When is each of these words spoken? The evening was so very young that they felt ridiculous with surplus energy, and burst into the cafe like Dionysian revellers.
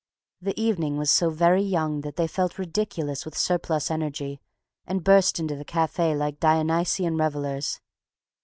The 0.41 0.59
evening 0.59 0.97
was 0.97 1.11
so 1.11 1.29
very 1.29 1.61
young 1.61 2.01
that 2.01 2.15
they 2.15 2.25
felt 2.25 2.57
ridiculous 2.57 3.23
with 3.23 3.37
surplus 3.37 3.91
energy, 3.91 4.41
and 4.87 5.03
burst 5.03 5.39
into 5.39 5.55
the 5.55 5.63
cafe 5.63 6.15
like 6.15 6.39
Dionysian 6.39 7.17
revellers. 7.17 7.79